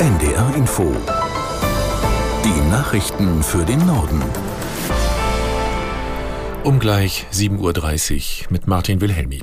NDR 0.00 0.54
Info. 0.56 0.96
Die 2.42 2.70
Nachrichten 2.70 3.42
für 3.42 3.66
den 3.66 3.84
Norden. 3.84 4.22
Um 6.64 6.78
gleich 6.78 7.26
7.30 7.30 8.44
Uhr 8.46 8.46
mit 8.48 8.66
Martin 8.66 9.02
Wilhelmi. 9.02 9.42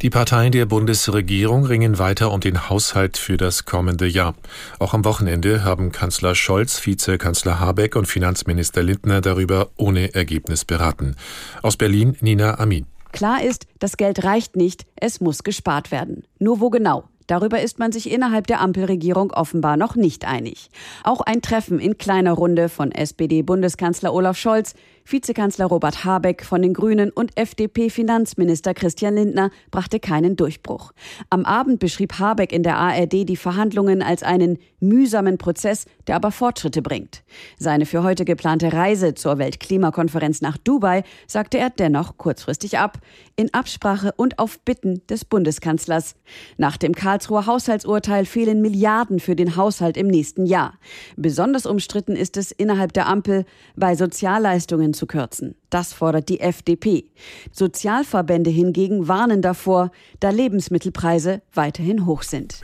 Die 0.00 0.08
Parteien 0.08 0.50
der 0.50 0.64
Bundesregierung 0.64 1.66
ringen 1.66 1.98
weiter 1.98 2.32
um 2.32 2.40
den 2.40 2.70
Haushalt 2.70 3.18
für 3.18 3.36
das 3.36 3.66
kommende 3.66 4.06
Jahr. 4.06 4.34
Auch 4.78 4.94
am 4.94 5.04
Wochenende 5.04 5.62
haben 5.62 5.92
Kanzler 5.92 6.34
Scholz, 6.34 6.86
Vizekanzler 6.86 7.60
Habeck 7.60 7.94
und 7.94 8.06
Finanzminister 8.06 8.82
Lindner 8.82 9.20
darüber 9.20 9.68
ohne 9.76 10.14
Ergebnis 10.14 10.64
beraten. 10.64 11.16
Aus 11.60 11.76
Berlin 11.76 12.16
Nina 12.22 12.58
Amin. 12.58 12.86
Klar 13.12 13.44
ist, 13.44 13.66
das 13.78 13.98
Geld 13.98 14.24
reicht 14.24 14.56
nicht, 14.56 14.86
es 14.96 15.20
muss 15.20 15.42
gespart 15.42 15.90
werden. 15.90 16.24
Nur 16.38 16.60
wo 16.60 16.70
genau? 16.70 17.04
Darüber 17.26 17.60
ist 17.60 17.78
man 17.78 17.92
sich 17.92 18.10
innerhalb 18.10 18.46
der 18.46 18.60
Ampelregierung 18.60 19.32
offenbar 19.32 19.76
noch 19.76 19.96
nicht 19.96 20.26
einig. 20.26 20.70
Auch 21.04 21.20
ein 21.20 21.42
Treffen 21.42 21.78
in 21.78 21.98
kleiner 21.98 22.32
Runde 22.32 22.68
von 22.68 22.92
SPD-Bundeskanzler 22.92 24.12
Olaf 24.12 24.36
Scholz, 24.36 24.74
Vizekanzler 25.04 25.66
Robert 25.66 26.04
Habeck 26.04 26.44
von 26.44 26.62
den 26.62 26.74
Grünen 26.74 27.10
und 27.10 27.36
FDP-Finanzminister 27.36 28.74
Christian 28.74 29.14
Lindner 29.14 29.50
brachte 29.70 29.98
keinen 30.00 30.36
Durchbruch. 30.36 30.92
Am 31.30 31.44
Abend 31.44 31.80
beschrieb 31.80 32.18
Habeck 32.18 32.52
in 32.52 32.62
der 32.62 32.76
ARD 32.76 33.28
die 33.28 33.36
Verhandlungen 33.36 34.02
als 34.02 34.22
einen 34.22 34.58
mühsamen 34.80 35.38
Prozess, 35.38 35.86
der 36.06 36.16
aber 36.16 36.30
Fortschritte 36.30 36.82
bringt. 36.82 37.22
Seine 37.58 37.86
für 37.86 38.02
heute 38.02 38.24
geplante 38.24 38.72
Reise 38.72 39.14
zur 39.14 39.38
Weltklimakonferenz 39.38 40.40
nach 40.40 40.56
Dubai 40.56 41.02
sagte 41.26 41.58
er 41.58 41.70
dennoch 41.70 42.16
kurzfristig 42.16 42.78
ab, 42.78 42.98
in 43.36 43.52
Absprache 43.54 44.12
und 44.16 44.38
auf 44.38 44.60
Bitten 44.60 45.06
des 45.08 45.24
Bundeskanzlers. 45.24 46.14
Nach 46.58 46.76
dem 46.76 46.94
Karlsruher 47.22 47.46
Haushaltsurteil 47.46 48.24
fehlen 48.26 48.60
Milliarden 48.62 49.20
für 49.20 49.36
den 49.36 49.54
Haushalt 49.54 49.96
im 49.96 50.08
nächsten 50.08 50.44
Jahr. 50.44 50.74
Besonders 51.16 51.66
umstritten 51.66 52.16
ist 52.16 52.36
es 52.36 52.50
innerhalb 52.50 52.92
der 52.94 53.06
Ampel 53.06 53.44
bei 53.76 53.94
Sozialleistungen 53.94 54.92
zu 54.92 55.06
kürzen. 55.06 55.54
Das 55.70 55.92
fordert 55.92 56.28
die 56.28 56.40
FDP. 56.40 57.04
Sozialverbände 57.52 58.50
hingegen 58.50 59.06
warnen 59.06 59.40
davor, 59.40 59.92
da 60.18 60.30
Lebensmittelpreise 60.30 61.42
weiterhin 61.54 62.06
hoch 62.06 62.24
sind. 62.24 62.62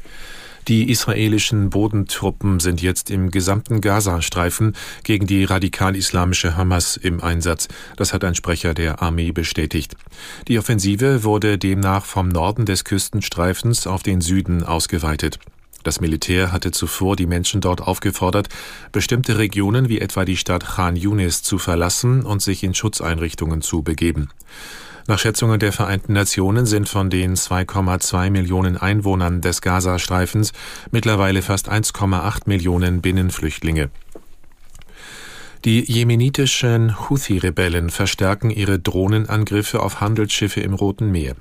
Die 0.69 0.91
israelischen 0.91 1.71
Bodentruppen 1.71 2.61
sind 2.61 2.83
jetzt 2.83 3.11
im 3.11 3.31
gesamten 3.31 3.81
Gazastreifen 3.81 4.77
gegen 5.03 5.27
die 5.27 5.45
radikal-islamische 5.45 6.59
Hamas 6.59 6.99
im 6.99 7.23
Einsatz. 7.23 7.69
Das 7.97 8.13
hat 8.13 8.23
ein 8.23 8.35
Sprecher 8.35 8.75
der 8.75 9.01
Armee 9.01 9.33
bestätigt. 9.33 9.97
Die 10.47 10.59
Offensive 10.59 11.25
wurde 11.25 11.57
demnach 11.57 12.05
vom 12.05 12.29
Norden 12.29 12.67
des 12.67 12.85
Küstenstreifens 12.85 13.87
auf 13.87 14.03
den 14.03 14.21
Süden 14.21 14.63
ausgeweitet. 14.63 15.39
Das 15.85 16.03
Militär 16.03 16.53
hatte 16.53 16.71
zuvor 16.71 17.17
die 17.17 17.27
Menschen 17.27 17.63
dort 17.63 17.81
aufgefordert, 17.81 18.49
bestimmte 18.93 19.39
Regionen 19.39 19.89
wie 19.89 20.03
etwa 20.03 20.27
die 20.27 20.37
Stadt 20.37 20.67
Khan 20.67 20.97
Yunis 20.97 21.43
zu 21.43 21.57
verlassen 21.57 22.27
und 22.27 22.43
sich 22.43 22.63
in 22.63 22.75
Schutzeinrichtungen 22.75 23.63
zu 23.63 23.83
begeben. 23.83 24.29
Nach 25.11 25.19
Schätzungen 25.19 25.59
der 25.59 25.73
Vereinten 25.73 26.13
Nationen 26.13 26.67
sind 26.67 26.87
von 26.87 27.09
den 27.09 27.35
2,2 27.35 28.29
Millionen 28.29 28.77
Einwohnern 28.77 29.41
des 29.41 29.63
Gazastreifens 29.63 30.53
mittlerweile 30.91 31.41
fast 31.41 31.71
1,8 31.73 32.43
Millionen 32.45 33.01
Binnenflüchtlinge. 33.01 33.89
Die 35.65 35.81
jemenitischen 35.81 37.09
Houthi-Rebellen 37.09 37.89
verstärken 37.89 38.51
ihre 38.51 38.79
Drohnenangriffe 38.79 39.81
auf 39.83 40.03
Handelsschiffe 40.03 40.61
im 40.61 40.75
Roten 40.75 41.11
Meer. 41.11 41.37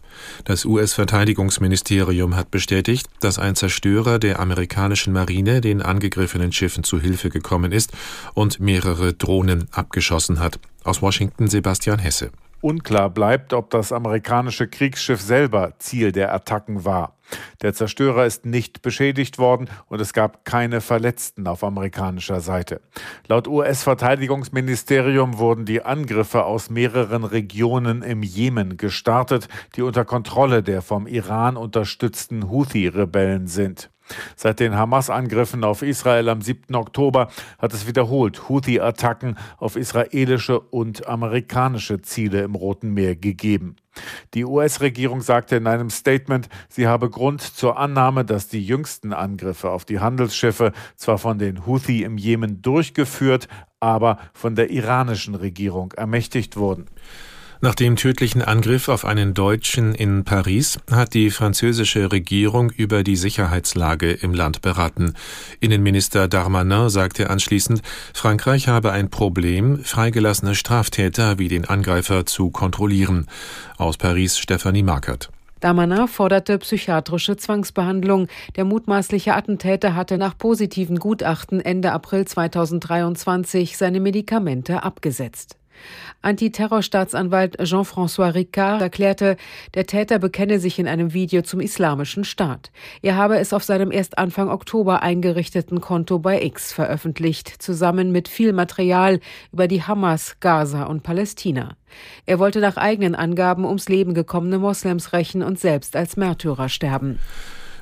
Das 0.45 0.63
US-Verteidigungsministerium 0.63 2.37
hat 2.37 2.49
bestätigt, 2.49 3.07
dass 3.19 3.37
ein 3.37 3.57
Zerstörer 3.57 4.17
der 4.17 4.39
amerikanischen 4.39 5.11
Marine 5.11 5.59
den 5.59 5.81
angegriffenen 5.81 6.53
Schiffen 6.53 6.85
zu 6.85 7.01
Hilfe 7.01 7.29
gekommen 7.29 7.73
ist 7.73 7.91
und 8.33 8.61
mehrere 8.61 9.13
Drohnen 9.13 9.67
abgeschossen 9.71 10.39
hat. 10.39 10.57
Aus 10.85 11.01
Washington 11.01 11.49
Sebastian 11.49 11.99
Hesse. 11.99 12.31
Unklar 12.61 13.09
bleibt, 13.09 13.53
ob 13.53 13.69
das 13.69 13.91
amerikanische 13.91 14.67
Kriegsschiff 14.67 15.21
selber 15.21 15.73
Ziel 15.79 16.11
der 16.11 16.33
Attacken 16.33 16.85
war. 16.85 17.17
Der 17.61 17.73
Zerstörer 17.73 18.25
ist 18.25 18.45
nicht 18.45 18.81
beschädigt 18.81 19.37
worden 19.37 19.69
und 19.87 19.99
es 19.99 20.13
gab 20.13 20.45
keine 20.45 20.81
Verletzten 20.81 21.47
auf 21.47 21.63
amerikanischer 21.63 22.39
Seite. 22.39 22.81
Laut 23.27 23.47
US-Verteidigungsministerium 23.47 25.37
wurden 25.37 25.65
die 25.65 25.83
Angriffe 25.83 26.45
aus 26.45 26.69
mehreren 26.69 27.23
Regionen 27.23 28.01
im 28.01 28.23
Jemen 28.23 28.77
gestartet, 28.77 29.47
die 29.75 29.81
unter 29.81 30.05
Kontrolle 30.05 30.63
der 30.63 30.81
vom 30.81 31.07
Iran 31.07 31.57
unterstützten 31.57 32.49
Houthi-Rebellen 32.49 33.47
sind. 33.47 33.89
Seit 34.35 34.59
den 34.59 34.75
Hamas-Angriffen 34.75 35.63
auf 35.63 35.81
Israel 35.81 36.29
am 36.29 36.41
7. 36.41 36.75
Oktober 36.75 37.29
hat 37.59 37.73
es 37.73 37.87
wiederholt 37.87 38.49
Houthi-Attacken 38.49 39.37
auf 39.57 39.75
israelische 39.75 40.59
und 40.59 41.07
amerikanische 41.07 42.01
Ziele 42.01 42.41
im 42.41 42.55
Roten 42.55 42.93
Meer 42.93 43.15
gegeben. 43.15 43.75
Die 44.33 44.45
US-Regierung 44.45 45.21
sagte 45.21 45.55
in 45.55 45.67
einem 45.67 45.89
Statement, 45.89 46.49
sie 46.69 46.87
habe 46.87 47.09
Grund 47.09 47.41
zur 47.41 47.77
Annahme, 47.77 48.25
dass 48.25 48.47
die 48.47 48.63
jüngsten 48.63 49.13
Angriffe 49.13 49.71
auf 49.71 49.85
die 49.85 49.99
Handelsschiffe 49.99 50.71
zwar 50.95 51.17
von 51.17 51.39
den 51.39 51.65
Houthi 51.65 52.03
im 52.03 52.17
Jemen 52.17 52.61
durchgeführt, 52.61 53.47
aber 53.79 54.19
von 54.33 54.55
der 54.55 54.69
iranischen 54.69 55.35
Regierung 55.35 55.93
ermächtigt 55.93 56.57
wurden. 56.57 56.85
Nach 57.59 57.73
dem 57.73 57.95
tödlichen 57.95 58.43
Angriff 58.43 58.87
auf 58.87 59.03
einen 59.03 59.33
Deutschen 59.33 59.95
in 59.95 60.23
Paris 60.23 60.77
hat 60.91 61.15
die 61.15 61.31
französische 61.31 62.11
Regierung 62.11 62.69
über 62.69 63.03
die 63.03 63.15
Sicherheitslage 63.15 64.11
im 64.11 64.35
Land 64.35 64.61
beraten. 64.61 65.15
Innenminister 65.59 66.27
Darmanin 66.27 66.89
sagte 66.89 67.31
anschließend, 67.31 67.81
Frankreich 68.13 68.67
habe 68.67 68.91
ein 68.91 69.09
Problem, 69.09 69.83
freigelassene 69.83 70.53
Straftäter 70.53 71.39
wie 71.39 71.47
den 71.47 71.65
Angreifer 71.65 72.27
zu 72.27 72.51
kontrollieren. 72.51 73.25
Aus 73.77 73.97
Paris 73.97 74.37
Stephanie 74.37 74.83
Markert. 74.83 75.31
Damanin 75.59 76.07
forderte 76.07 76.59
psychiatrische 76.59 77.37
Zwangsbehandlung. 77.37 78.27
Der 78.55 78.65
mutmaßliche 78.65 79.33
Attentäter 79.33 79.95
hatte 79.95 80.19
nach 80.19 80.37
positiven 80.37 80.99
Gutachten 80.99 81.59
Ende 81.59 81.91
April 81.91 82.25
2023 82.25 83.77
seine 83.77 83.99
Medikamente 83.99 84.83
abgesetzt. 84.83 85.57
Antiterrorstaatsanwalt 86.21 87.57
Jean-François 87.63 88.33
Ricard 88.33 88.81
erklärte, 88.81 89.37
der 89.75 89.85
Täter 89.85 90.19
bekenne 90.19 90.59
sich 90.59 90.79
in 90.79 90.87
einem 90.87 91.13
Video 91.13 91.41
zum 91.41 91.59
Islamischen 91.59 92.23
Staat. 92.23 92.71
Er 93.01 93.15
habe 93.15 93.37
es 93.37 93.53
auf 93.53 93.63
seinem 93.63 93.91
erst 93.91 94.17
Anfang 94.17 94.49
Oktober 94.49 95.03
eingerichteten 95.03 95.79
Konto 95.79 96.19
bei 96.19 96.41
X 96.41 96.73
veröffentlicht, 96.73 97.61
zusammen 97.61 98.11
mit 98.11 98.27
viel 98.27 98.53
Material 98.53 99.19
über 99.53 99.67
die 99.67 99.83
Hamas, 99.83 100.37
Gaza 100.39 100.83
und 100.83 101.03
Palästina. 101.03 101.75
Er 102.25 102.39
wollte 102.39 102.59
nach 102.59 102.77
eigenen 102.77 103.15
Angaben 103.15 103.65
ums 103.65 103.87
Leben 103.87 104.13
gekommene 104.13 104.57
Moslems 104.57 105.13
rächen 105.13 105.43
und 105.43 105.59
selbst 105.59 105.95
als 105.95 106.17
Märtyrer 106.17 106.69
sterben. 106.69 107.19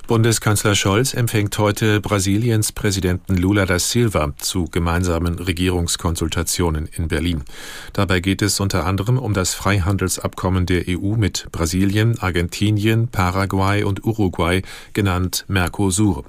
Bundeskanzler 0.07 0.75
Scholz 0.75 1.15
empfängt 1.15 1.57
heute 1.57 1.99
Brasiliens 1.99 2.71
Präsidenten 2.71 3.37
Lula 3.37 3.65
da 3.65 3.79
Silva 3.79 4.33
zu 4.37 4.65
gemeinsamen 4.65 5.39
Regierungskonsultationen 5.39 6.87
in 6.95 7.07
Berlin. 7.07 7.43
Dabei 7.93 8.19
geht 8.19 8.43
es 8.43 8.59
unter 8.59 8.85
anderem 8.85 9.17
um 9.17 9.33
das 9.33 9.55
Freihandelsabkommen 9.55 10.67
der 10.67 10.83
EU 10.87 11.15
mit 11.15 11.47
Brasilien, 11.51 12.19
Argentinien, 12.19 13.07
Paraguay 13.07 13.83
und 13.83 14.05
Uruguay, 14.05 14.61
genannt 14.93 15.45
Mercosur. 15.47 16.23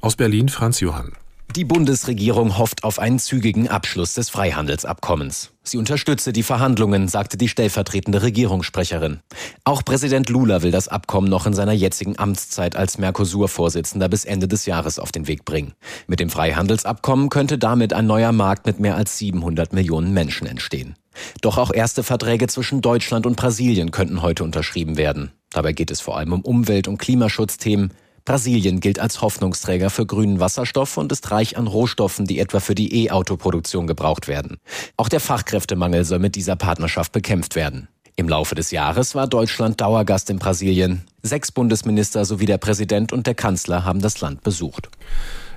Aus 0.00 0.16
Berlin 0.16 0.48
Franz 0.48 0.80
Johann. 0.80 1.12
Die 1.56 1.64
Bundesregierung 1.64 2.58
hofft 2.58 2.84
auf 2.84 3.00
einen 3.00 3.18
zügigen 3.18 3.66
Abschluss 3.66 4.14
des 4.14 4.30
Freihandelsabkommens. 4.30 5.50
Sie 5.64 5.78
unterstütze 5.78 6.32
die 6.32 6.44
Verhandlungen, 6.44 7.08
sagte 7.08 7.36
die 7.36 7.48
stellvertretende 7.48 8.22
Regierungssprecherin. 8.22 9.18
Auch 9.64 9.84
Präsident 9.84 10.28
Lula 10.28 10.62
will 10.62 10.70
das 10.70 10.86
Abkommen 10.86 11.28
noch 11.28 11.46
in 11.46 11.52
seiner 11.52 11.72
jetzigen 11.72 12.16
Amtszeit 12.20 12.76
als 12.76 12.98
Mercosur-Vorsitzender 12.98 14.08
bis 14.08 14.24
Ende 14.24 14.46
des 14.46 14.64
Jahres 14.64 15.00
auf 15.00 15.10
den 15.10 15.26
Weg 15.26 15.44
bringen. 15.44 15.72
Mit 16.06 16.20
dem 16.20 16.30
Freihandelsabkommen 16.30 17.30
könnte 17.30 17.58
damit 17.58 17.94
ein 17.94 18.06
neuer 18.06 18.32
Markt 18.32 18.66
mit 18.66 18.78
mehr 18.78 18.94
als 18.94 19.18
700 19.18 19.72
Millionen 19.72 20.12
Menschen 20.12 20.46
entstehen. 20.46 20.94
Doch 21.40 21.58
auch 21.58 21.72
erste 21.74 22.04
Verträge 22.04 22.46
zwischen 22.46 22.80
Deutschland 22.80 23.26
und 23.26 23.36
Brasilien 23.36 23.90
könnten 23.90 24.22
heute 24.22 24.44
unterschrieben 24.44 24.96
werden. 24.96 25.32
Dabei 25.50 25.72
geht 25.72 25.90
es 25.90 26.00
vor 26.00 26.16
allem 26.16 26.32
um 26.32 26.42
Umwelt- 26.42 26.86
und 26.86 26.98
Klimaschutzthemen, 26.98 27.92
Brasilien 28.24 28.80
gilt 28.80 28.98
als 28.98 29.22
Hoffnungsträger 29.22 29.90
für 29.90 30.06
grünen 30.06 30.40
Wasserstoff 30.40 30.96
und 30.96 31.12
ist 31.12 31.30
reich 31.30 31.56
an 31.56 31.66
Rohstoffen, 31.66 32.26
die 32.26 32.38
etwa 32.38 32.60
für 32.60 32.74
die 32.74 33.04
E-Auto-Produktion 33.04 33.86
gebraucht 33.86 34.28
werden. 34.28 34.58
Auch 34.96 35.08
der 35.08 35.20
Fachkräftemangel 35.20 36.04
soll 36.04 36.18
mit 36.18 36.36
dieser 36.36 36.56
Partnerschaft 36.56 37.12
bekämpft 37.12 37.56
werden. 37.56 37.88
Im 38.16 38.28
Laufe 38.28 38.54
des 38.54 38.70
Jahres 38.70 39.14
war 39.14 39.26
Deutschland 39.26 39.80
Dauergast 39.80 40.28
in 40.28 40.38
Brasilien. 40.38 41.04
Sechs 41.22 41.52
Bundesminister 41.52 42.24
sowie 42.24 42.46
der 42.46 42.58
Präsident 42.58 43.12
und 43.12 43.26
der 43.26 43.34
Kanzler 43.34 43.84
haben 43.84 44.00
das 44.00 44.20
Land 44.20 44.42
besucht. 44.42 44.90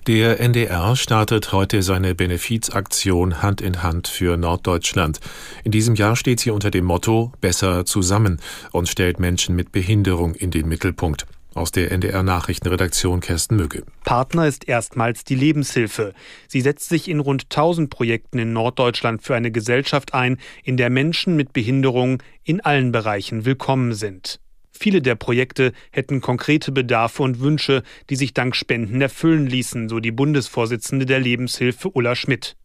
Der 0.07 0.41
NDR 0.41 0.97
startet 0.97 1.53
heute 1.53 1.81
seine 1.81 2.13
Benefizaktion 2.13 3.41
Hand 3.41 3.61
in 3.61 3.83
Hand 3.83 4.09
für 4.09 4.35
Norddeutschland. 4.35 5.21
In 5.63 5.71
diesem 5.71 5.95
Jahr 5.95 6.17
steht 6.17 6.41
sie 6.41 6.51
unter 6.51 6.71
dem 6.71 6.83
Motto 6.83 7.31
Besser 7.39 7.85
zusammen 7.85 8.41
und 8.73 8.89
stellt 8.89 9.19
Menschen 9.19 9.55
mit 9.55 9.71
Behinderung 9.71 10.35
in 10.35 10.51
den 10.51 10.67
Mittelpunkt. 10.67 11.25
Aus 11.55 11.71
der 11.71 11.91
NDR 11.91 12.23
Nachrichtenredaktion 12.23 13.19
Kersten 13.19 13.55
Mügge. 13.55 13.83
Partner 14.03 14.47
ist 14.47 14.67
erstmals 14.67 15.23
die 15.23 15.35
Lebenshilfe. 15.35 16.13
Sie 16.47 16.61
setzt 16.61 16.89
sich 16.89 17.07
in 17.07 17.19
rund 17.19 17.43
1000 17.43 17.91
Projekten 17.91 18.39
in 18.39 18.53
Norddeutschland 18.53 19.21
für 19.21 19.35
eine 19.35 19.51
Gesellschaft 19.51 20.15
ein, 20.15 20.37
in 20.63 20.77
der 20.77 20.89
Menschen 20.89 21.35
mit 21.35 21.53
Behinderung 21.53 22.23
in 22.43 22.61
allen 22.61 22.91
Bereichen 22.91 23.45
willkommen 23.45 23.93
sind. 23.93 24.39
Viele 24.71 25.03
der 25.03 25.13
Projekte 25.13 25.71
hätten 25.91 26.21
konkrete 26.21 26.71
Bedarfe 26.71 27.21
und 27.21 27.39
Wünsche, 27.39 27.83
die 28.09 28.15
sich 28.15 28.33
dank 28.33 28.55
Spenden 28.55 28.99
erfüllen 28.99 29.45
ließen, 29.45 29.87
so 29.87 29.99
die 29.99 30.11
Bundesvorsitzende 30.11 31.05
der 31.05 31.19
Lebenshilfe 31.19 31.89
Ulla 31.95 32.15
Schmidt. 32.15 32.57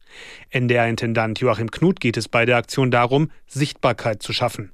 NDR-Intendant 0.51 1.41
Joachim 1.41 1.71
Knut 1.71 2.01
geht 2.01 2.17
es 2.17 2.29
bei 2.29 2.45
der 2.47 2.57
Aktion 2.57 2.91
darum, 2.91 3.31
Sichtbarkeit 3.47 4.23
zu 4.23 4.33
schaffen. 4.33 4.73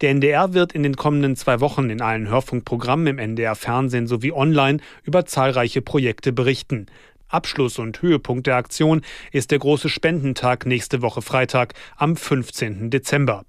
Der 0.00 0.10
NDR 0.10 0.52
wird 0.54 0.72
in 0.72 0.82
den 0.82 0.96
kommenden 0.96 1.36
zwei 1.36 1.60
Wochen 1.60 1.90
in 1.90 2.00
allen 2.00 2.28
Hörfunkprogrammen 2.28 3.06
im 3.06 3.18
NDR-Fernsehen 3.18 4.06
sowie 4.06 4.32
online 4.32 4.78
über 5.04 5.24
zahlreiche 5.26 5.82
Projekte 5.82 6.32
berichten. 6.32 6.86
Abschluss 7.28 7.78
und 7.78 8.02
Höhepunkt 8.02 8.46
der 8.46 8.56
Aktion 8.56 9.02
ist 9.32 9.50
der 9.50 9.58
große 9.58 9.88
Spendentag 9.88 10.66
nächste 10.66 11.02
Woche 11.02 11.22
Freitag 11.22 11.74
am 11.96 12.16
15. 12.16 12.90
Dezember. 12.90 13.44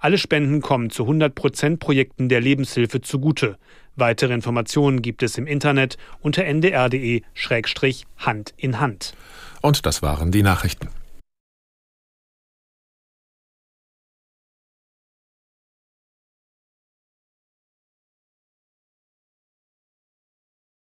Alle 0.00 0.18
Spenden 0.18 0.60
kommen 0.60 0.90
zu 0.90 1.04
100 1.04 1.34
Prozent 1.34 1.80
Projekten 1.80 2.28
der 2.28 2.40
Lebenshilfe 2.40 3.00
zugute. 3.00 3.56
Weitere 3.96 4.32
Informationen 4.32 5.02
gibt 5.02 5.22
es 5.22 5.38
im 5.38 5.46
Internet 5.46 5.96
unter 6.20 6.44
ndr.de-hand 6.44 7.24
in 8.56 8.80
Hand. 8.80 9.14
Und 9.60 9.86
das 9.86 10.02
waren 10.02 10.30
die 10.30 10.42
Nachrichten. 10.42 10.88